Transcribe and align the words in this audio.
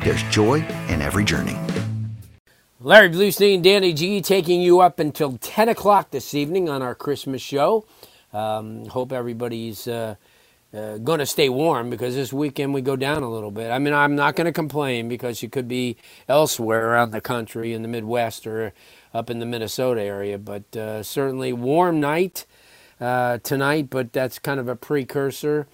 there's 0.00 0.22
joy 0.24 0.64
in 0.88 1.02
every 1.02 1.24
journey. 1.24 1.56
Larry 2.80 3.10
Blustein, 3.10 3.60
Danny 3.60 3.92
G, 3.92 4.20
taking 4.20 4.60
you 4.60 4.80
up 4.80 5.00
until 5.00 5.36
10 5.38 5.68
o'clock 5.68 6.12
this 6.12 6.32
evening 6.32 6.68
on 6.68 6.80
our 6.80 6.94
Christmas 6.94 7.42
show. 7.42 7.84
Um, 8.32 8.86
hope 8.86 9.12
everybody's 9.12 9.88
uh, 9.88 10.14
uh, 10.72 10.98
going 10.98 11.18
to 11.18 11.26
stay 11.26 11.48
warm 11.48 11.90
because 11.90 12.14
this 12.14 12.32
weekend 12.32 12.74
we 12.74 12.80
go 12.80 12.94
down 12.94 13.24
a 13.24 13.28
little 13.30 13.50
bit. 13.50 13.70
I 13.70 13.80
mean, 13.80 13.94
I'm 13.94 14.14
not 14.14 14.36
going 14.36 14.44
to 14.44 14.52
complain 14.52 15.08
because 15.08 15.42
you 15.42 15.48
could 15.48 15.66
be 15.66 15.96
elsewhere 16.28 16.90
around 16.90 17.10
the 17.10 17.20
country 17.20 17.72
in 17.72 17.82
the 17.82 17.88
Midwest 17.88 18.46
or 18.46 18.72
up 19.12 19.28
in 19.28 19.40
the 19.40 19.46
Minnesota 19.46 20.02
area, 20.02 20.38
but 20.38 20.76
uh, 20.76 21.02
certainly 21.02 21.52
warm 21.52 21.98
night 21.98 22.46
uh, 23.00 23.38
tonight, 23.38 23.90
but 23.90 24.12
that's 24.12 24.38
kind 24.38 24.60
of 24.60 24.68
a 24.68 24.76
precursor. 24.76 25.66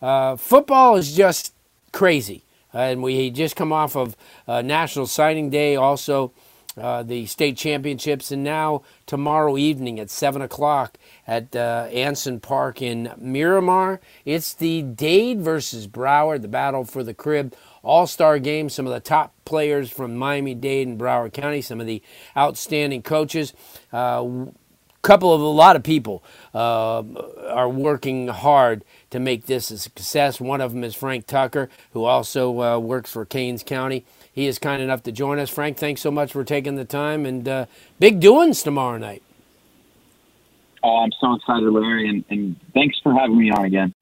Uh, 0.00 0.36
football 0.36 0.96
is 0.96 1.14
just 1.14 1.52
crazy. 1.92 2.45
And 2.76 3.02
we 3.02 3.30
just 3.30 3.56
come 3.56 3.72
off 3.72 3.96
of 3.96 4.16
uh, 4.46 4.60
National 4.62 5.06
Signing 5.06 5.48
Day, 5.48 5.76
also 5.76 6.32
uh, 6.76 7.02
the 7.02 7.24
state 7.24 7.56
championships, 7.56 8.30
and 8.30 8.44
now 8.44 8.82
tomorrow 9.06 9.56
evening 9.56 9.98
at 9.98 10.10
7 10.10 10.42
o'clock 10.42 10.98
at 11.26 11.56
uh, 11.56 11.88
Ansin 11.90 12.40
Park 12.42 12.82
in 12.82 13.10
Miramar. 13.16 13.98
It's 14.26 14.52
the 14.52 14.82
Dade 14.82 15.40
versus 15.40 15.88
Broward, 15.88 16.42
the 16.42 16.48
battle 16.48 16.84
for 16.84 17.02
the 17.02 17.14
crib. 17.14 17.54
All 17.82 18.06
star 18.06 18.38
game, 18.38 18.68
some 18.68 18.86
of 18.86 18.92
the 18.92 19.00
top 19.00 19.32
players 19.46 19.90
from 19.90 20.16
Miami 20.16 20.54
Dade 20.54 20.88
and 20.88 21.00
Broward 21.00 21.32
County, 21.32 21.62
some 21.62 21.80
of 21.80 21.86
the 21.86 22.02
outstanding 22.36 23.00
coaches. 23.00 23.54
Uh, 23.90 24.46
couple 25.06 25.32
of 25.32 25.40
a 25.40 25.44
lot 25.44 25.76
of 25.76 25.84
people 25.84 26.24
uh, 26.52 27.00
are 27.48 27.68
working 27.68 28.26
hard 28.26 28.84
to 29.16 29.20
make 29.20 29.46
this 29.46 29.70
a 29.70 29.78
success. 29.78 30.40
One 30.40 30.60
of 30.60 30.74
them 30.74 30.84
is 30.84 30.94
Frank 30.94 31.26
Tucker, 31.26 31.70
who 31.92 32.04
also 32.04 32.60
uh, 32.60 32.78
works 32.78 33.10
for 33.10 33.24
Canes 33.24 33.62
County. 33.62 34.04
He 34.30 34.46
is 34.46 34.58
kind 34.58 34.82
enough 34.82 35.02
to 35.04 35.12
join 35.12 35.38
us. 35.38 35.48
Frank, 35.48 35.78
thanks 35.78 36.02
so 36.02 36.10
much 36.10 36.32
for 36.32 36.44
taking 36.44 36.76
the 36.76 36.84
time 36.84 37.24
and 37.24 37.48
uh, 37.48 37.66
big 37.98 38.20
doings 38.20 38.62
tomorrow 38.62 38.98
night. 38.98 39.22
Oh, 40.82 40.98
I'm 40.98 41.12
so 41.18 41.32
excited, 41.34 41.68
Larry, 41.70 42.10
and, 42.10 42.24
and 42.28 42.56
thanks 42.74 42.98
for 43.02 43.14
having 43.14 43.38
me 43.38 43.50
on 43.50 43.64
again. 43.64 43.94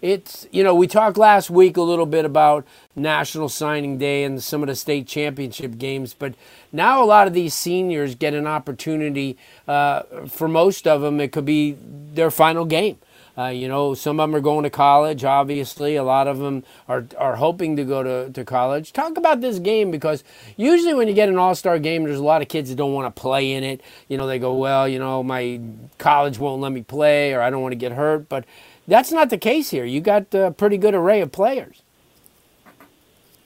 It's, 0.00 0.48
you 0.50 0.64
know, 0.64 0.74
we 0.74 0.86
talked 0.86 1.18
last 1.18 1.50
week 1.50 1.76
a 1.76 1.82
little 1.82 2.06
bit 2.06 2.24
about 2.24 2.66
National 2.96 3.50
Signing 3.50 3.98
Day 3.98 4.24
and 4.24 4.42
some 4.42 4.62
of 4.62 4.68
the 4.68 4.74
state 4.74 5.06
championship 5.06 5.76
games, 5.76 6.14
but 6.18 6.34
now 6.72 7.04
a 7.04 7.06
lot 7.06 7.26
of 7.26 7.34
these 7.34 7.52
seniors 7.52 8.14
get 8.14 8.32
an 8.32 8.46
opportunity. 8.46 9.36
Uh, 9.68 10.02
for 10.26 10.48
most 10.48 10.88
of 10.88 11.02
them, 11.02 11.20
it 11.20 11.30
could 11.30 11.44
be 11.44 11.76
their 11.78 12.30
final 12.30 12.64
game. 12.64 12.98
Uh, 13.36 13.46
you 13.46 13.66
know, 13.66 13.94
some 13.94 14.20
of 14.20 14.28
them 14.28 14.36
are 14.36 14.40
going 14.40 14.62
to 14.64 14.70
college, 14.70 15.24
obviously. 15.24 15.96
A 15.96 16.04
lot 16.04 16.28
of 16.28 16.38
them 16.38 16.64
are, 16.86 17.06
are 17.16 17.36
hoping 17.36 17.76
to 17.76 17.84
go 17.84 18.02
to, 18.02 18.30
to 18.30 18.44
college. 18.44 18.92
Talk 18.92 19.16
about 19.16 19.40
this 19.40 19.58
game 19.58 19.90
because 19.90 20.22
usually 20.56 20.92
when 20.92 21.08
you 21.08 21.14
get 21.14 21.30
an 21.30 21.38
all 21.38 21.54
star 21.54 21.78
game, 21.78 22.04
there's 22.04 22.18
a 22.18 22.24
lot 22.24 22.42
of 22.42 22.48
kids 22.48 22.68
that 22.68 22.76
don't 22.76 22.92
want 22.92 23.14
to 23.14 23.20
play 23.20 23.52
in 23.52 23.64
it. 23.64 23.80
You 24.08 24.18
know, 24.18 24.26
they 24.26 24.38
go, 24.38 24.54
well, 24.54 24.86
you 24.86 24.98
know, 24.98 25.22
my 25.22 25.60
college 25.96 26.38
won't 26.38 26.60
let 26.60 26.72
me 26.72 26.82
play 26.82 27.32
or 27.32 27.40
I 27.40 27.48
don't 27.48 27.62
want 27.62 27.72
to 27.72 27.76
get 27.76 27.92
hurt. 27.92 28.28
But 28.28 28.44
that's 28.86 29.10
not 29.10 29.30
the 29.30 29.38
case 29.38 29.70
here. 29.70 29.86
You 29.86 30.00
got 30.00 30.34
a 30.34 30.50
pretty 30.50 30.76
good 30.76 30.94
array 30.94 31.22
of 31.22 31.32
players. 31.32 31.82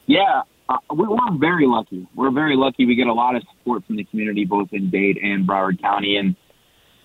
Yeah, 0.06 0.42
uh, 0.68 0.78
we're 0.91 1.16
very 1.38 1.66
lucky. 1.66 2.06
We're 2.14 2.30
very 2.30 2.56
lucky. 2.56 2.86
We 2.86 2.97
get 2.97 3.06
a 3.06 3.12
lot 3.12 3.36
of 3.36 3.42
support 3.42 3.84
from 3.86 3.97
the 3.97 4.04
community, 4.04 4.44
both 4.44 4.72
in 4.72 4.91
Dade 4.91 5.18
and 5.18 5.47
Broward 5.47 5.80
County. 5.80 6.16
And, 6.16 6.34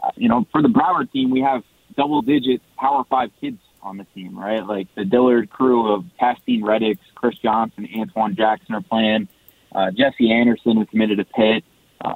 uh, 0.03 0.09
you 0.16 0.30
know, 0.30 0.48
for 0.52 0.62
the 0.62 0.68
Broward 0.68 1.12
team, 1.12 1.30
we 1.30 1.42
have 1.42 1.63
double 2.01 2.22
digit 2.23 2.62
Power 2.78 3.03
Five 3.09 3.29
kids 3.39 3.59
on 3.84 3.97
the 3.97 4.06
team, 4.16 4.38
right? 4.38 4.66
Like 4.66 4.88
the 4.95 5.06
Dillard 5.06 5.51
crew 5.51 5.94
of 5.94 6.03
Castine 6.19 6.63
Reddicks, 6.63 7.00
Chris 7.13 7.35
Johnson, 7.44 7.88
Antoine 7.95 8.35
Jackson 8.35 8.73
are 8.73 8.81
playing. 8.81 9.28
Uh, 9.73 9.91
Jesse 9.91 10.31
Anderson, 10.31 10.78
who 10.78 10.85
committed 10.85 11.19
to 11.19 11.25
Pitt. 11.25 11.63
Uh, 12.03 12.16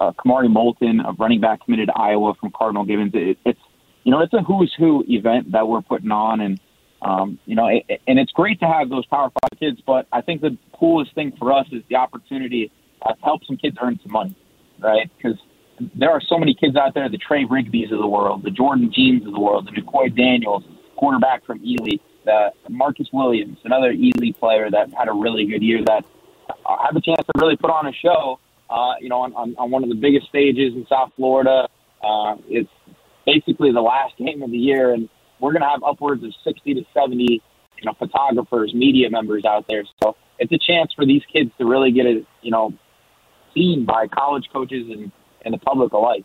uh, 0.00 0.12
Kamari 0.12 0.50
Moulton, 0.50 1.00
a 1.00 1.12
running 1.12 1.40
back 1.40 1.64
committed 1.64 1.88
to 1.88 1.98
Iowa 1.98 2.34
from 2.40 2.50
Cardinal 2.50 2.84
Gibbons. 2.84 3.12
It, 3.14 3.38
it's 3.44 3.60
you 4.02 4.10
know, 4.10 4.20
it's 4.20 4.34
a 4.34 4.42
who's 4.42 4.74
who 4.76 5.04
event 5.08 5.52
that 5.52 5.68
we're 5.68 5.82
putting 5.82 6.10
on, 6.10 6.40
and 6.40 6.60
um, 7.00 7.38
you 7.46 7.54
know, 7.54 7.68
it, 7.68 8.00
and 8.08 8.18
it's 8.18 8.32
great 8.32 8.58
to 8.60 8.66
have 8.66 8.88
those 8.88 9.06
Power 9.06 9.30
Five 9.30 9.60
kids. 9.60 9.80
But 9.86 10.08
I 10.12 10.22
think 10.22 10.40
the 10.40 10.58
coolest 10.72 11.14
thing 11.14 11.32
for 11.38 11.52
us 11.52 11.66
is 11.70 11.82
the 11.88 11.96
opportunity 11.96 12.72
uh, 13.02 13.14
to 13.14 13.22
help 13.22 13.44
some 13.46 13.56
kids 13.56 13.76
earn 13.80 14.00
some 14.02 14.12
money, 14.12 14.34
right? 14.80 15.10
Because 15.16 15.38
there 15.94 16.10
are 16.10 16.20
so 16.20 16.38
many 16.38 16.54
kids 16.54 16.76
out 16.76 16.94
there, 16.94 17.08
the 17.08 17.18
Trey 17.18 17.44
Rigby's 17.44 17.90
of 17.92 17.98
the 17.98 18.06
world, 18.06 18.42
the 18.42 18.50
Jordan 18.50 18.92
Jeans 18.94 19.26
of 19.26 19.32
the 19.32 19.40
world, 19.40 19.66
the 19.66 19.72
Nicoy 19.72 20.08
Daniels, 20.08 20.64
quarterback 20.96 21.44
from 21.44 21.60
Ely, 21.64 21.96
the 22.24 22.50
Marcus 22.68 23.08
Williams, 23.12 23.58
another 23.64 23.90
Ely 23.90 24.32
player 24.38 24.70
that 24.70 24.92
had 24.94 25.08
a 25.08 25.12
really 25.12 25.44
good 25.46 25.62
year 25.62 25.80
that 25.86 26.04
have 26.46 26.96
a 26.96 27.00
chance 27.00 27.24
to 27.26 27.32
really 27.36 27.56
put 27.56 27.70
on 27.70 27.86
a 27.86 27.92
show, 27.92 28.38
uh, 28.70 28.94
you 29.00 29.08
know, 29.08 29.20
on, 29.20 29.32
on, 29.34 29.54
on 29.58 29.70
one 29.70 29.82
of 29.82 29.88
the 29.88 29.94
biggest 29.94 30.28
stages 30.28 30.74
in 30.74 30.86
South 30.88 31.10
Florida. 31.16 31.68
Uh, 32.02 32.36
it's 32.48 32.70
basically 33.26 33.72
the 33.72 33.80
last 33.80 34.16
game 34.16 34.42
of 34.42 34.50
the 34.50 34.58
year, 34.58 34.92
and 34.92 35.08
we're 35.40 35.52
going 35.52 35.62
to 35.62 35.68
have 35.68 35.82
upwards 35.82 36.22
of 36.22 36.32
60 36.44 36.74
to 36.74 36.84
70, 36.94 37.24
you 37.24 37.40
know, 37.84 37.94
photographers, 37.98 38.72
media 38.74 39.10
members 39.10 39.44
out 39.44 39.66
there. 39.68 39.84
So 40.02 40.16
it's 40.38 40.52
a 40.52 40.58
chance 40.58 40.92
for 40.94 41.04
these 41.04 41.22
kids 41.32 41.50
to 41.58 41.64
really 41.64 41.92
get 41.92 42.06
it, 42.06 42.26
you 42.42 42.50
know, 42.50 42.72
seen 43.54 43.84
by 43.84 44.06
college 44.08 44.48
coaches 44.52 44.86
and 44.90 45.12
and 45.44 45.54
the 45.54 45.58
public 45.58 45.92
alike. 45.92 46.24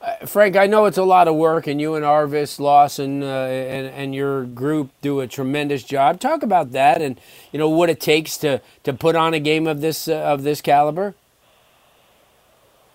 Uh, 0.00 0.26
Frank, 0.26 0.56
I 0.56 0.66
know 0.66 0.84
it's 0.84 0.98
a 0.98 1.04
lot 1.04 1.28
of 1.28 1.34
work, 1.34 1.66
and 1.66 1.80
you 1.80 1.94
and 1.94 2.04
Arvis 2.04 2.60
Lawson 2.60 3.22
uh, 3.22 3.26
and, 3.26 3.86
and 3.86 4.14
your 4.14 4.44
group 4.44 4.90
do 5.00 5.20
a 5.20 5.26
tremendous 5.26 5.82
job. 5.82 6.20
Talk 6.20 6.42
about 6.42 6.72
that, 6.72 7.00
and 7.00 7.18
you 7.52 7.58
know 7.58 7.70
what 7.70 7.88
it 7.88 8.00
takes 8.00 8.36
to, 8.38 8.60
to 8.82 8.92
put 8.92 9.16
on 9.16 9.32
a 9.32 9.40
game 9.40 9.66
of 9.66 9.80
this 9.80 10.06
uh, 10.06 10.16
of 10.16 10.42
this 10.42 10.60
caliber. 10.60 11.14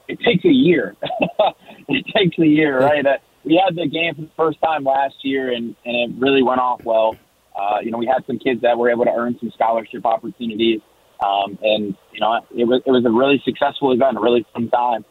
It 0.08 0.20
takes 0.20 0.46
a 0.46 0.52
year. 0.52 0.96
it 1.88 2.06
takes 2.16 2.38
a 2.38 2.46
year, 2.46 2.80
right? 2.80 3.06
Uh, 3.06 3.18
we 3.44 3.60
had 3.64 3.76
the 3.76 3.88
game 3.88 4.16
for 4.16 4.22
the 4.22 4.32
first 4.38 4.62
time 4.62 4.84
last 4.84 5.16
year, 5.24 5.52
and 5.52 5.76
and 5.86 6.14
it 6.14 6.22
really 6.22 6.44
went 6.44 6.60
off 6.60 6.82
well. 6.84 7.16
Uh, 7.60 7.80
you 7.82 7.92
know, 7.92 7.98
we 7.98 8.06
had 8.06 8.26
some 8.28 8.38
kids 8.38 8.62
that 8.62 8.78
were 8.78 8.90
able 8.90 9.06
to 9.06 9.12
earn 9.12 9.36
some 9.40 9.52
scholarship 9.52 10.06
opportunities. 10.06 10.82
Um, 11.20 11.60
and 11.62 11.96
you 12.14 12.20
know, 12.20 12.40
it 12.56 12.66
was 12.66 12.82
it 12.86 12.92
was 12.92 13.06
a 13.06 13.12
really 13.12 13.42
successful 13.44 13.92
event, 13.92 14.18
a 14.18 14.22
really 14.22 14.46
fun 14.54 14.70
time. 14.70 15.06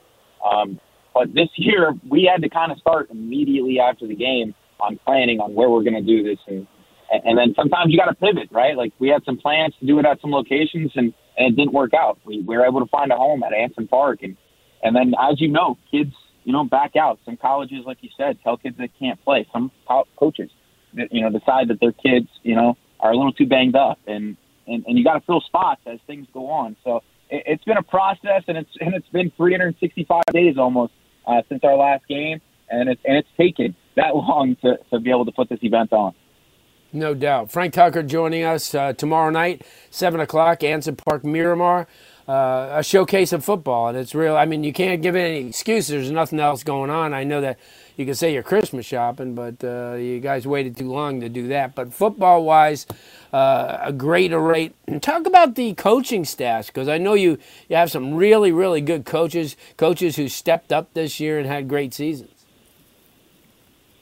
Um, 0.45 0.81
but 1.15 1.35
this 1.35 1.49
year, 1.57 1.95
we 2.09 2.31
had 2.33 2.43
to 2.43 2.49
kind 2.49 2.73
of 2.73 2.79
start 2.79 3.11
immediately 3.11 3.81
after 3.81 4.07
the 4.07 4.15
game 4.15 4.55
on 4.81 4.99
planning 5.05 5.41
on 5.41 5.55
where 5.55 5.69
we're 5.69 5.83
going 5.83 5.95
to 5.95 6.03
do 6.03 6.23
this, 6.23 6.39
and 6.47 6.67
and 7.11 7.37
then 7.39 7.55
sometimes 7.55 7.93
you 7.93 7.99
got 7.99 8.07
to 8.07 8.15
pivot, 8.15 8.49
right? 8.51 8.77
Like 8.77 8.93
we 8.99 9.09
had 9.09 9.25
some 9.25 9.37
plans 9.37 9.75
to 9.81 9.87
do 9.87 9.99
it 9.99 10.07
at 10.07 10.21
some 10.21 10.31
locations, 10.31 10.93
and 10.95 11.13
and 11.37 11.53
it 11.53 11.57
didn't 11.57 11.73
work 11.73 11.93
out. 11.95 12.19
We, 12.25 12.41
we 12.41 12.57
were 12.57 12.67
able 12.67 12.81
to 12.81 12.87
find 12.87 13.13
a 13.13 13.17
home 13.17 13.43
at 13.43 13.53
Ansin 13.53 13.89
Park, 13.89 14.21
and 14.23 14.37
and 14.83 14.95
then 14.95 15.15
as 15.21 15.41
you 15.41 15.49
know, 15.49 15.77
kids 15.91 16.13
you 16.45 16.53
know 16.53 16.65
back 16.65 16.97
out. 16.97 17.19
Some 17.25 17.37
colleges, 17.37 17.85
like 17.87 17.99
you 18.01 18.11
said, 18.17 18.39
tell 18.43 18.57
kids 18.57 18.77
they 18.79 18.91
can't 18.99 19.23
play. 19.25 19.47
Some 19.53 19.71
coaches, 20.19 20.51
you 20.93 21.23
know, 21.23 21.31
decide 21.31 21.69
that 21.69 21.81
their 21.81 21.93
kids, 21.93 22.29
you 22.43 22.55
know, 22.55 22.77
are 23.01 23.13
a 23.13 23.17
little 23.17 23.33
too 23.33 23.47
banged 23.47 23.77
up, 23.77 23.99
and 24.07 24.37
and, 24.69 24.85
and 24.87 24.99
you 24.99 25.05
got 25.05 25.15
to 25.15 25.21
fill 25.21 25.41
spots 25.41 25.81
as 25.87 25.99
things 26.07 26.27
go 26.33 26.51
on. 26.51 26.77
So 26.85 27.03
it, 27.31 27.45
it's 27.47 27.65
been 27.65 27.77
a 27.77 27.83
process, 27.83 28.45
and 28.47 28.57
it's 28.57 28.71
and 28.81 28.95
it's 28.95 29.09
been 29.09 29.33
365 29.37 30.23
days 30.33 30.57
almost 30.59 30.93
uh, 31.27 31.43
since 31.49 31.63
our 31.65 31.77
last 31.77 32.07
game, 32.09 32.41
and 32.71 32.89
it's 32.89 33.01
and 33.05 33.17
it's 33.17 33.29
taken 33.37 33.75
that 33.97 34.15
long 34.15 34.57
to, 34.63 34.79
to 34.91 35.01
be 35.01 35.11
able 35.11 35.25
to 35.25 35.33
put 35.33 35.49
this 35.49 35.61
event 35.63 35.93
on. 35.93 36.15
No 36.93 37.13
doubt. 37.13 37.53
Frank 37.53 37.75
Tucker 37.75 38.03
joining 38.03 38.45
us 38.45 38.75
uh, 38.75 38.95
tomorrow 38.95 39.29
night, 39.29 39.61
7 39.91 40.21
o'clock, 40.21 40.61
Ansin 40.61 40.97
Park, 40.97 41.23
Miramar. 41.23 41.87
Uh, 42.29 42.69
a 42.75 42.83
showcase 42.83 43.33
of 43.33 43.43
football, 43.43 43.89
and 43.89 43.97
it's 43.97 44.15
real. 44.15 44.37
I 44.37 44.45
mean, 44.45 44.63
you 44.63 44.73
can't 44.75 45.01
give 45.01 45.17
any 45.17 45.49
excuses. 45.49 45.89
There's 45.89 46.11
nothing 46.11 46.39
else 46.39 46.63
going 46.63 46.91
on. 46.91 47.15
I 47.15 47.25
know 47.25 47.41
that 47.41 47.59
you 47.97 48.05
can 48.05 48.15
say 48.15 48.35
you're 48.35 48.43
Christmas 48.43 48.85
shopping, 48.85 49.35
but 49.35 49.65
uh, 49.65 49.95
you 49.95 50.21
guys 50.21 50.47
waited 50.47 50.77
too 50.77 50.93
long 50.93 51.23
to 51.23 51.31
do 51.31 51.49
that. 51.49 51.75
But 51.75 51.95
football 51.95 52.45
wise, 52.45 52.87
uh, 53.33 53.79
a 53.81 53.95
great 53.95 54.35
array. 54.35 54.73
And 54.87 55.03
talk 55.03 55.27
about 55.27 55.55
the 55.55 55.73
coaching 55.73 56.27
staff 56.27 56.67
because 56.67 56.87
I 56.87 56.99
know 56.99 57.15
you 57.15 57.39
you 57.71 57.77
have 57.77 57.91
some 57.91 58.13
really 58.13 58.53
really 58.53 58.83
good 58.83 59.07
coaches, 59.07 59.57
coaches 59.79 60.17
who 60.17 60.29
stepped 60.29 60.71
up 60.71 60.93
this 60.93 61.19
year 61.19 61.39
and 61.39 61.47
had 61.47 61.67
great 61.67 61.95
seasons. 61.95 62.45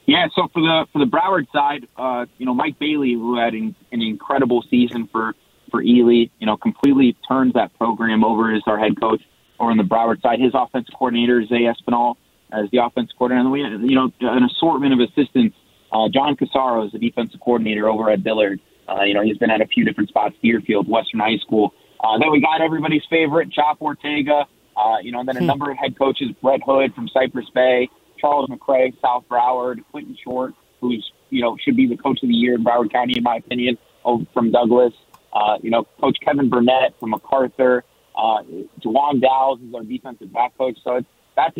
Yeah, 0.05 0.27
so 0.35 0.49
for 0.53 0.61
the 0.61 0.85
for 0.91 0.99
the 0.99 1.09
Broward 1.09 1.49
side, 1.53 1.87
uh, 1.95 2.25
you 2.37 2.45
know 2.45 2.53
Mike 2.53 2.77
Bailey, 2.77 3.13
who 3.13 3.37
had 3.37 3.53
an, 3.53 3.73
an 3.93 4.01
incredible 4.01 4.65
season 4.69 5.07
for 5.13 5.33
for 5.69 5.81
Ely, 5.81 6.29
you 6.39 6.45
know, 6.45 6.57
completely 6.57 7.15
turns 7.27 7.53
that 7.53 7.77
program 7.77 8.23
over 8.23 8.53
as 8.53 8.61
our 8.67 8.77
head 8.77 8.99
coach. 8.99 9.21
Or 9.59 9.71
on 9.71 9.77
the 9.77 9.83
Broward 9.83 10.21
side, 10.21 10.39
his 10.39 10.51
offensive 10.53 10.93
coordinator 10.93 11.43
Zay 11.47 11.65
Espinal 11.65 12.15
as 12.51 12.69
the 12.71 12.77
offensive 12.77 13.17
coordinator, 13.17 13.41
and 13.41 13.51
we 13.51 13.61
had 13.61 13.81
you 13.81 13.95
know 13.95 14.11
an 14.21 14.43
assortment 14.43 14.93
of 14.93 14.99
assistants. 14.99 15.55
Uh, 15.91 16.09
John 16.13 16.35
Casaro 16.35 16.85
is 16.85 16.91
the 16.91 16.99
defensive 16.99 17.39
coordinator 17.39 17.89
over 17.89 18.09
at 18.11 18.23
Dillard. 18.23 18.59
Uh, 18.87 19.03
you 19.03 19.13
know, 19.13 19.21
he's 19.21 19.37
been 19.37 19.49
at 19.49 19.61
a 19.61 19.67
few 19.67 19.83
different 19.83 20.09
spots, 20.09 20.35
Deerfield, 20.41 20.87
Western 20.87 21.19
High 21.19 21.37
School. 21.37 21.73
Uh, 21.99 22.17
then 22.19 22.31
we 22.31 22.39
got 22.39 22.61
everybody's 22.61 23.03
favorite, 23.09 23.51
Chop 23.51 23.81
Ortega. 23.81 24.45
Uh, 24.77 24.97
you 25.01 25.11
know, 25.11 25.19
and 25.19 25.27
then 25.27 25.37
a 25.37 25.39
hmm. 25.39 25.47
number 25.47 25.71
of 25.71 25.77
head 25.77 25.97
coaches, 25.97 26.29
Brett 26.41 26.61
Hood 26.63 26.93
from 26.93 27.07
Cypress 27.07 27.49
Bay, 27.53 27.89
Charles 28.19 28.47
McCray, 28.49 28.93
South 29.01 29.25
Broward, 29.29 29.83
Quentin 29.91 30.15
Short, 30.23 30.53
who's 30.79 31.11
you 31.29 31.41
know 31.41 31.57
should 31.63 31.75
be 31.75 31.87
the 31.87 31.97
coach 31.97 32.21
of 32.21 32.29
the 32.29 32.35
year 32.35 32.55
in 32.55 32.63
Broward 32.63 32.91
County, 32.91 33.15
in 33.17 33.23
my 33.23 33.37
opinion, 33.37 33.77
over 34.05 34.23
from 34.33 34.51
Douglas. 34.51 34.93
Uh, 35.33 35.57
you 35.61 35.69
know, 35.69 35.85
Coach 35.99 36.17
Kevin 36.23 36.49
Burnett 36.49 36.99
from 36.99 37.11
MacArthur. 37.11 37.83
Uh, 38.15 38.41
Juwan 38.83 39.21
Dowles 39.21 39.59
is 39.61 39.73
our 39.75 39.83
defensive 39.83 40.33
back 40.33 40.57
coach. 40.57 40.77
So 40.83 40.95
it's 40.95 41.07
that's 41.35 41.55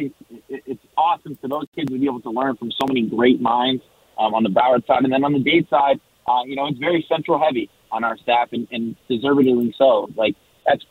it's 0.50 0.82
awesome 0.98 1.38
for 1.40 1.48
those 1.48 1.66
kids 1.76 1.92
to 1.92 2.00
be 2.00 2.06
able 2.06 2.22
to 2.22 2.32
learn 2.32 2.58
from 2.58 2.72
so 2.72 2.86
many 2.88 3.04
great 3.04 3.40
minds 3.40 3.84
um, 4.18 4.34
on 4.34 4.44
the 4.44 4.50
Broward 4.50 4.86
side, 4.88 5.04
and 5.04 5.14
then 5.14 5.24
on 5.24 5.34
the 5.34 5.40
Dade 5.40 5.70
side, 5.70 6.00
uh, 6.28 6.44
you 6.46 6.56
know, 6.56 6.68
it's 6.68 6.80
very 6.80 7.06
central 7.08 7.40
heavy 7.40 7.70
on 7.92 8.04
our 8.04 8.18
staff, 8.18 8.50
and, 8.52 8.68
and 8.72 8.96
deservedly 9.08 9.74
so. 9.78 10.10
Like 10.16 10.36
that's, 10.66 10.84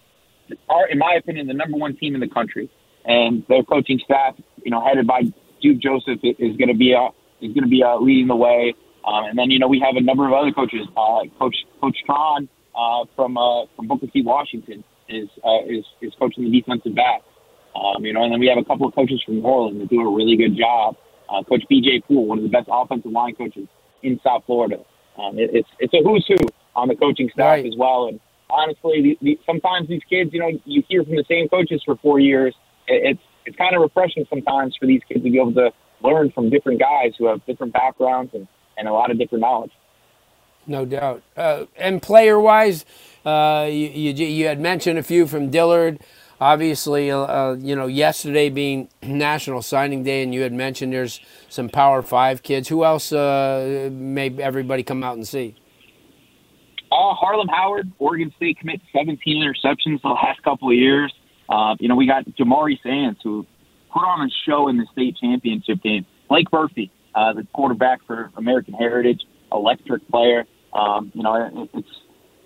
our, 0.69 0.89
in 0.89 0.99
my 0.99 1.15
opinion, 1.19 1.49
the 1.49 1.55
number 1.55 1.77
one 1.77 1.97
team 1.97 2.15
in 2.15 2.21
the 2.21 2.29
country, 2.29 2.71
and 3.05 3.45
their 3.49 3.65
coaching 3.65 4.01
staff, 4.05 4.37
you 4.65 4.71
know, 4.71 4.83
headed 4.85 5.07
by 5.07 5.23
Jube 5.63 5.81
Joseph 5.81 6.21
is 6.23 6.57
going 6.57 6.69
to 6.69 6.79
be 6.79 6.93
a 6.93 7.09
is 7.45 7.53
going 7.53 7.65
to 7.65 7.69
be 7.69 7.83
uh, 7.83 7.97
leading 7.99 8.29
the 8.29 8.37
way. 8.37 8.75
Um, 9.05 9.25
and 9.25 9.39
then 9.39 9.51
you 9.51 9.59
know 9.59 9.69
we 9.69 9.81
have 9.81 9.97
a 9.97 10.01
number 10.01 10.27
of 10.27 10.33
other 10.33 10.53
coaches. 10.53 10.87
Uh, 10.97 11.23
Coach 11.39 11.57
Coach 11.81 11.97
Tron 12.07 12.49
uh, 12.66 12.66
from 13.17 13.37
uh, 13.37 13.67
from 13.75 13.89
Booker 13.89 14.07
T. 14.07 14.23
Washington 14.23 14.85
is 15.09 15.29
uh, 15.45 15.65
is 15.67 15.85
is 16.01 16.13
coaching 16.19 16.45
the 16.45 16.51
defensive 16.51 16.95
back. 16.95 17.23
Um, 17.75 18.05
you 18.05 18.13
know, 18.13 18.23
and 18.23 18.33
then 18.33 18.41
we 18.41 18.47
have 18.47 18.59
a 18.59 18.65
couple 18.65 18.87
of 18.87 18.95
coaches 18.95 19.23
from 19.25 19.37
New 19.37 19.43
Orleans 19.43 19.81
that 19.81 19.91
do 19.91 20.01
a 20.01 20.15
really 20.15 20.37
good 20.37 20.57
job. 20.57 20.97
Uh, 21.29 21.43
Coach 21.43 21.65
B.J. 21.69 22.03
Poole, 22.07 22.27
one 22.27 22.39
of 22.39 22.45
the 22.45 22.51
best 22.51 22.69
offensive 22.71 23.11
line 23.11 23.35
coaches 23.35 23.67
in 24.03 24.21
South 24.23 24.45
Florida. 24.47 24.79
Um, 25.19 25.39
it, 25.39 25.51
it's 25.53 25.69
it's 25.79 25.93
a 25.95 25.99
who's 26.03 26.25
who 26.29 26.37
on 26.75 26.89
the 26.89 26.97
coaching 26.97 27.29
staff 27.33 27.59
right. 27.59 27.67
as 27.67 27.75
well. 27.77 28.07
And 28.09 28.21
honestly, 28.51 29.03
the, 29.03 29.19
the, 29.23 29.41
sometimes 29.47 29.89
these 29.89 30.03
kids, 30.09 30.31
you 30.33 30.41
know, 30.41 30.51
you 30.65 30.83
hear 30.89 31.03
from 31.05 31.17
the 31.17 31.25
same 31.29 31.49
coaches 31.49 31.83
for 31.85 31.97
four 31.97 32.19
years. 32.21 32.55
It, 32.87 33.17
it's 33.17 33.23
it's 33.47 33.57
kind 33.57 33.75
of 33.77 33.83
refreshing 33.83 34.27
sometimes 34.29 34.77
for 34.79 34.87
these 34.87 35.01
kids 35.09 35.23
to 35.23 35.31
be 35.31 35.39
able 35.39 35.55
to 35.55 35.71
learn 36.03 36.31
from 36.33 36.51
different 36.51 36.81
guys 36.81 37.13
who 37.19 37.27
have 37.27 37.45
different 37.47 37.73
backgrounds 37.73 38.33
and, 38.35 38.47
and 38.77 38.89
a 38.89 38.93
lot 38.93 39.11
of 39.11 39.19
different 39.19 39.43
knowledge. 39.43 39.71
No 40.67 40.85
doubt. 40.85 41.23
Uh, 41.37 41.67
and 41.77 42.03
player 42.03 42.41
wise, 42.41 42.85
uh, 43.25 43.67
you, 43.69 43.89
you, 43.89 44.27
you, 44.27 44.47
had 44.47 44.61
mentioned 44.61 44.99
a 44.99 45.03
few 45.03 45.27
from 45.27 45.51
Dillard. 45.51 46.01
Obviously, 46.41 47.11
uh, 47.11 47.19
uh, 47.21 47.57
you 47.59 47.75
know, 47.77 47.87
yesterday 47.87 48.51
being 48.51 48.89
National 49.03 49.63
Signing 49.63 50.03
Day, 50.03 50.23
and 50.23 50.35
you 50.35 50.43
had 50.43 50.53
mentioned 50.53 50.93
there's 50.93 51.21
some 51.49 51.69
Power 51.69 52.03
Five 52.03 52.43
kids. 52.43 52.69
Who 52.69 52.85
else 52.85 53.13
uh, 53.13 53.91
may 53.93 54.37
everybody 54.39 54.83
come 54.83 55.03
out 55.03 55.17
and 55.17 55.27
see? 55.27 55.55
Uh, 56.91 57.15
Harlem 57.15 57.49
Howard, 57.49 57.91
Oregon 57.99 58.33
State 58.37 58.59
commit 58.59 58.81
17 58.95 59.43
interceptions 59.43 60.03
the 60.03 60.09
last 60.09 60.43
couple 60.43 60.71
of 60.71 60.77
years. 60.77 61.13
Uh, 61.49 61.75
you 61.79 61.89
know, 61.89 61.97
we 61.97 62.07
got 62.07 62.25
Jamari 62.39 62.81
Sands, 62.83 63.19
who 63.23 63.47
put 63.93 64.01
on 64.01 64.27
a 64.27 64.31
show 64.45 64.69
in 64.69 64.77
the 64.77 64.87
state 64.93 65.17
championship 65.21 65.83
game. 65.83 66.07
Blake 66.29 66.47
Murphy, 66.53 66.91
the 67.15 67.47
quarterback 67.53 68.01
for 68.07 68.31
American 68.37 68.75
Heritage, 68.75 69.23
electric 69.53 70.09
player. 70.09 70.47
Um, 70.77 71.11
you 71.15 71.23
know, 71.23 71.35
it, 71.35 71.71
it's 71.75 71.89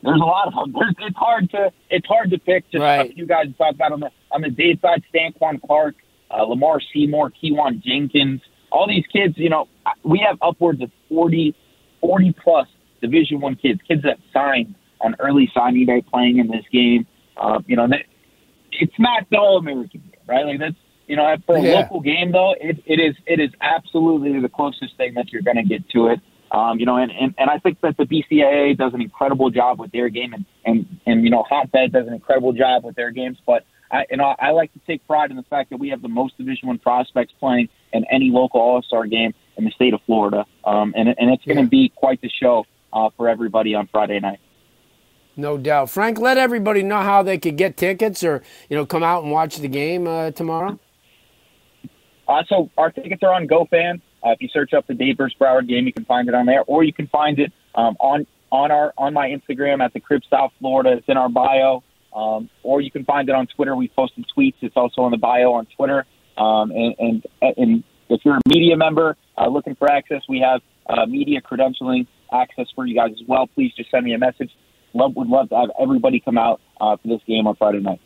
there's 0.02 0.20
a 0.20 0.24
lot 0.24 0.46
of 0.46 0.54
them. 0.54 0.72
There's, 0.78 0.94
it's 1.08 1.16
hard 1.16 1.50
to 1.50 1.72
it's 1.90 2.06
hard 2.06 2.30
to 2.30 2.38
pick. 2.38 2.70
Just 2.70 2.82
right. 2.82 3.10
a 3.10 3.14
few 3.14 3.26
guys 3.26 3.46
to 3.46 3.52
talk 3.54 3.74
about 3.74 3.92
on 3.92 4.00
the 4.00 4.10
on 4.30 4.42
the 4.42 4.50
Dade 4.50 4.80
side: 4.80 5.02
Stanquan 5.12 5.60
Clark, 5.60 5.96
uh, 6.30 6.42
Lamar 6.44 6.80
Seymour, 6.92 7.32
Kewan 7.42 7.82
Jenkins. 7.82 8.40
All 8.72 8.86
these 8.86 9.04
kids, 9.12 9.34
you 9.36 9.50
know, 9.50 9.66
we 10.04 10.22
have 10.24 10.38
upwards 10.40 10.80
of 10.80 10.92
40, 11.08 11.56
40 12.00 12.34
plus 12.40 12.68
Division 13.00 13.40
One 13.40 13.56
kids, 13.56 13.80
kids 13.86 14.02
that 14.04 14.18
signed 14.32 14.76
on 15.00 15.16
early 15.18 15.50
signing 15.52 15.86
day 15.86 16.02
playing 16.02 16.38
in 16.38 16.46
this 16.46 16.64
game. 16.70 17.04
Uh, 17.36 17.58
you 17.66 17.74
know, 17.74 17.88
it's 18.70 18.98
not 18.98 19.26
the 19.30 19.38
All 19.38 19.56
American 19.58 20.00
game, 20.00 20.20
right? 20.28 20.46
Like 20.46 20.60
that's 20.60 20.76
you 21.08 21.16
know, 21.16 21.34
for 21.44 21.56
a 21.56 21.60
yeah. 21.60 21.72
local 21.80 22.00
game 22.00 22.30
though, 22.30 22.54
it, 22.60 22.78
it 22.86 23.00
is 23.00 23.16
it 23.26 23.40
is 23.40 23.50
absolutely 23.60 24.40
the 24.40 24.48
closest 24.48 24.96
thing 24.96 25.14
that 25.14 25.32
you're 25.32 25.42
going 25.42 25.56
to 25.56 25.64
get 25.64 25.88
to 25.90 26.06
it. 26.06 26.20
Um, 26.52 26.80
you 26.80 26.86
know, 26.86 26.96
and, 26.96 27.12
and, 27.12 27.34
and 27.38 27.48
I 27.48 27.58
think 27.58 27.80
that 27.80 27.96
the 27.96 28.04
BCAA 28.04 28.76
does 28.76 28.92
an 28.92 29.00
incredible 29.00 29.50
job 29.50 29.78
with 29.78 29.92
their 29.92 30.08
game, 30.08 30.32
and 30.32 30.44
and 30.64 31.00
and 31.06 31.24
you 31.24 31.30
know, 31.30 31.44
Hotbed 31.48 31.92
does 31.92 32.06
an 32.06 32.12
incredible 32.12 32.52
job 32.52 32.84
with 32.84 32.96
their 32.96 33.10
games. 33.10 33.38
But 33.46 33.64
I, 33.90 34.04
you 34.10 34.16
know, 34.16 34.34
I 34.38 34.50
like 34.50 34.72
to 34.72 34.80
take 34.86 35.06
pride 35.06 35.30
in 35.30 35.36
the 35.36 35.44
fact 35.44 35.70
that 35.70 35.78
we 35.78 35.90
have 35.90 36.02
the 36.02 36.08
most 36.08 36.36
Division 36.38 36.68
One 36.68 36.78
prospects 36.78 37.32
playing 37.38 37.68
in 37.92 38.04
any 38.10 38.30
local 38.30 38.60
All 38.60 38.82
Star 38.82 39.06
game 39.06 39.32
in 39.56 39.64
the 39.64 39.70
state 39.70 39.94
of 39.94 40.00
Florida, 40.06 40.44
um, 40.64 40.92
and 40.96 41.08
and 41.08 41.30
it's 41.30 41.44
going 41.44 41.62
to 41.62 41.70
be 41.70 41.92
quite 41.94 42.20
the 42.20 42.30
show 42.30 42.66
uh, 42.92 43.10
for 43.16 43.28
everybody 43.28 43.74
on 43.74 43.88
Friday 43.92 44.18
night. 44.18 44.40
No 45.36 45.56
doubt, 45.56 45.88
Frank. 45.88 46.18
Let 46.18 46.36
everybody 46.36 46.82
know 46.82 47.00
how 47.00 47.22
they 47.22 47.38
could 47.38 47.56
get 47.56 47.76
tickets, 47.76 48.24
or 48.24 48.42
you 48.68 48.76
know, 48.76 48.86
come 48.86 49.04
out 49.04 49.22
and 49.22 49.30
watch 49.32 49.56
the 49.56 49.68
game 49.68 50.08
uh, 50.08 50.32
tomorrow. 50.32 50.78
Uh, 52.26 52.42
so 52.48 52.70
our 52.76 52.90
tickets 52.90 53.22
are 53.22 53.32
on 53.34 53.48
GoFan. 53.48 54.00
Uh, 54.24 54.30
if 54.30 54.42
you 54.42 54.48
search 54.48 54.72
up 54.72 54.86
the 54.86 54.94
Dade 54.94 55.16
versus 55.16 55.36
Broward 55.40 55.68
game, 55.68 55.86
you 55.86 55.92
can 55.92 56.04
find 56.04 56.28
it 56.28 56.34
on 56.34 56.46
there, 56.46 56.62
or 56.66 56.84
you 56.84 56.92
can 56.92 57.06
find 57.06 57.38
it 57.38 57.52
um, 57.74 57.96
on 58.00 58.26
on 58.50 58.70
our 58.70 58.92
on 58.98 59.14
my 59.14 59.28
Instagram 59.28 59.82
at 59.82 59.92
the 59.92 60.00
Crib 60.00 60.22
South 60.28 60.52
Florida. 60.58 60.92
It's 60.92 61.08
in 61.08 61.16
our 61.16 61.28
bio, 61.28 61.82
um, 62.14 62.50
or 62.62 62.80
you 62.80 62.90
can 62.90 63.04
find 63.04 63.28
it 63.28 63.34
on 63.34 63.46
Twitter. 63.46 63.74
We 63.74 63.88
posted 63.88 64.26
tweets. 64.36 64.56
It's 64.60 64.76
also 64.76 65.04
in 65.06 65.12
the 65.12 65.18
bio 65.18 65.52
on 65.52 65.66
Twitter. 65.76 66.06
Um, 66.36 66.70
and, 66.70 66.94
and 66.98 67.26
and 67.40 67.84
if 68.08 68.20
you're 68.24 68.36
a 68.36 68.48
media 68.48 68.76
member 68.76 69.16
uh, 69.38 69.48
looking 69.48 69.74
for 69.76 69.90
access, 69.90 70.22
we 70.28 70.40
have 70.40 70.60
uh, 70.88 71.06
media 71.06 71.40
credentialing 71.40 72.06
access 72.32 72.66
for 72.74 72.86
you 72.86 72.94
guys 72.94 73.10
as 73.12 73.26
well. 73.26 73.46
Please 73.46 73.72
just 73.76 73.90
send 73.90 74.04
me 74.04 74.14
a 74.14 74.18
message. 74.18 74.50
Love 74.92 75.14
would 75.16 75.28
love 75.28 75.48
to 75.50 75.56
have 75.56 75.70
everybody 75.80 76.20
come 76.20 76.36
out 76.36 76.60
uh, 76.80 76.96
for 76.96 77.08
this 77.08 77.20
game 77.26 77.46
on 77.46 77.54
Friday 77.56 77.80
night. 77.80 78.00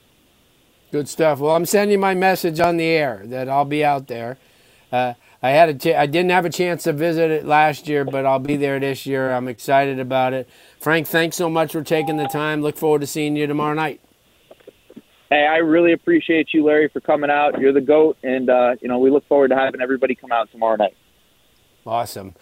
Good 0.92 1.08
stuff. 1.08 1.40
Well, 1.40 1.56
I'm 1.56 1.66
sending 1.66 1.98
my 1.98 2.14
message 2.14 2.60
on 2.60 2.76
the 2.76 2.84
air 2.84 3.22
that 3.24 3.48
I'll 3.48 3.64
be 3.64 3.84
out 3.84 4.06
there. 4.06 4.38
Uh, 4.92 5.14
I 5.44 5.50
had 5.50 5.68
a 5.68 5.74
ch- 5.74 5.94
I 5.94 6.06
didn't 6.06 6.30
have 6.30 6.46
a 6.46 6.50
chance 6.50 6.84
to 6.84 6.94
visit 6.94 7.30
it 7.30 7.44
last 7.44 7.86
year, 7.86 8.06
but 8.06 8.24
I'll 8.24 8.38
be 8.38 8.56
there 8.56 8.80
this 8.80 9.04
year. 9.04 9.30
I'm 9.30 9.46
excited 9.46 9.98
about 9.98 10.32
it. 10.32 10.48
Frank, 10.80 11.06
thanks 11.06 11.36
so 11.36 11.50
much 11.50 11.72
for 11.72 11.82
taking 11.82 12.16
the 12.16 12.26
time. 12.26 12.62
Look 12.62 12.78
forward 12.78 13.02
to 13.02 13.06
seeing 13.06 13.36
you 13.36 13.46
tomorrow 13.46 13.74
night. 13.74 14.00
Hey, 15.28 15.46
I 15.46 15.58
really 15.58 15.92
appreciate 15.92 16.54
you, 16.54 16.64
Larry, 16.64 16.88
for 16.88 17.00
coming 17.00 17.28
out. 17.28 17.60
You're 17.60 17.74
the 17.74 17.82
goat, 17.82 18.16
and 18.22 18.48
uh, 18.48 18.76
you 18.80 18.88
know 18.88 18.98
we 18.98 19.10
look 19.10 19.28
forward 19.28 19.48
to 19.48 19.54
having 19.54 19.82
everybody 19.82 20.14
come 20.14 20.32
out 20.32 20.50
tomorrow 20.50 20.76
night. 20.76 20.96
Awesome, 21.86 22.34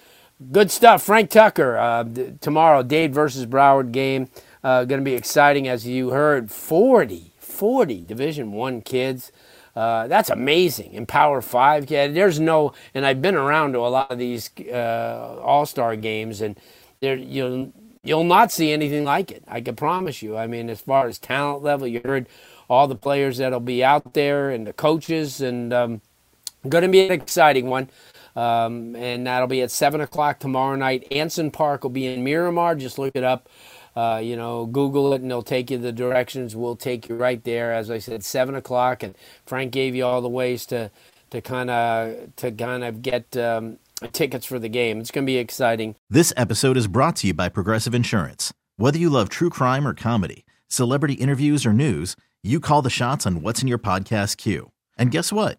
good 0.53 0.71
stuff. 0.71 1.03
Frank 1.03 1.29
Tucker 1.29 1.77
uh, 1.77 2.05
tomorrow, 2.41 2.85
Dade 2.85 3.13
versus 3.13 3.47
Broward 3.47 3.91
game. 3.91 4.29
Uh, 4.63 4.85
Going 4.85 5.01
to 5.01 5.05
be 5.05 5.15
exciting, 5.15 5.67
as 5.67 5.89
you 5.89 6.11
heard. 6.11 6.53
40, 6.53 7.33
40 7.41 8.03
Division 8.03 8.53
One 8.53 8.81
kids. 8.81 9.33
Uh, 9.75 10.07
that's 10.07 10.29
amazing. 10.29 10.93
In 10.93 11.07
Power 11.07 11.41
Five, 11.41 11.91
yeah, 11.91 12.07
there's 12.09 12.39
no, 12.39 12.75
and 12.95 13.07
I've 13.07 13.23
been 13.23 13.35
around 13.35 13.73
to 13.73 13.79
a 13.79 13.89
lot 13.89 14.11
of 14.11 14.19
these 14.19 14.51
uh, 14.71 15.39
All 15.43 15.65
Star 15.65 15.97
games, 15.97 16.41
and 16.43 16.59
there 17.01 17.17
you'll 17.17 17.73
you'll 18.03 18.25
not 18.25 18.53
see 18.53 18.71
anything 18.73 19.05
like 19.05 19.31
it. 19.31 19.43
I 19.49 19.61
can 19.61 19.77
promise 19.77 20.23
you. 20.23 20.37
I 20.37 20.47
mean, 20.47 20.69
as 20.69 20.81
far 20.81 21.07
as 21.07 21.19
talent 21.19 21.63
level, 21.63 21.87
you 21.87 22.01
heard 22.05 22.29
all 22.69 22.87
the 22.87 22.97
players 22.97 23.39
that'll 23.39 23.61
be 23.61 23.83
out 23.83 24.13
there 24.15 24.51
and 24.51 24.67
the 24.67 24.73
coaches, 24.75 25.41
and 25.41 25.73
um, 25.73 26.01
going 26.69 26.83
to 26.83 26.89
be 26.89 27.07
an 27.07 27.13
exciting 27.13 27.67
one. 27.67 27.89
Um, 28.35 28.97
and 28.97 29.27
that'll 29.27 29.49
be 29.49 29.63
at 29.63 29.71
seven 29.71 30.01
o'clock 30.01 30.39
tomorrow 30.39 30.77
night. 30.77 31.07
Ansin 31.11 31.53
Park 31.53 31.83
will 31.83 31.91
be 31.91 32.07
in 32.07 32.25
Miramar. 32.25 32.75
Just 32.75 32.99
look 32.99 33.13
it 33.15 33.25
up. 33.25 33.49
Uh, 33.95 34.21
you 34.23 34.37
know, 34.37 34.65
Google 34.65 35.13
it 35.13 35.21
and 35.21 35.31
it'll 35.31 35.43
take 35.43 35.71
you 35.71 35.77
the 35.77 35.93
directions. 35.93 36.57
We'll 36.57 36.77
take 36.77 37.09
you 37.09 37.15
right 37.15 37.43
there. 37.45 37.75
As 37.75 37.91
I 37.91 37.99
said, 37.99 38.25
seven 38.25 38.55
o'clock, 38.55 39.03
and 39.03 39.15
Frank 39.45 39.71
gave 39.71 39.95
you 39.95 40.07
all 40.07 40.23
the 40.23 40.31
ways 40.31 40.65
to 40.67 40.91
to 41.31 41.41
kind 41.43 41.71
of 41.71 42.35
to 42.37 42.51
kind 42.53 42.85
of 42.85 43.03
get 43.03 43.37
um, 43.37 43.79
tickets 44.13 44.47
for 44.47 44.59
the 44.59 44.69
game. 44.69 45.01
It's 45.01 45.11
going 45.11 45.27
to 45.27 45.31
be 45.31 45.39
exciting. 45.39 45.97
This 46.09 46.33
episode 46.37 46.77
is 46.77 46.87
brought 46.87 47.17
to 47.17 47.29
you 47.29 47.35
by 47.35 47.49
Progressive 47.49 47.95
Insurance. 47.95 48.53
Whether 48.77 48.99
you 48.99 49.11
love 49.11 49.29
true 49.29 49.51
crime 49.51 49.87
or 49.87 49.95
comedy, 49.95 50.47
celebrity 50.69 51.15
interviews 51.15 51.67
or 51.67 51.73
news, 51.73 52.17
you 52.43 52.61
call 52.61 52.83
the 52.83 52.91
shots 52.91 53.27
on 53.27 53.43
what's 53.43 53.61
in 53.63 53.69
your 53.69 53.79
podcast 53.79 54.39
queue. 54.39 54.73
And 54.97 55.11
guess 55.11 55.33
what? 55.33 55.59